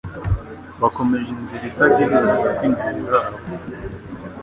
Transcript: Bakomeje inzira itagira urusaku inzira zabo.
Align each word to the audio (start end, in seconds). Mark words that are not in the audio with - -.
Bakomeje 0.81 1.29
inzira 1.37 1.63
itagira 1.71 2.15
urusaku 2.21 2.61
inzira 2.69 2.97
zabo. 3.07 3.37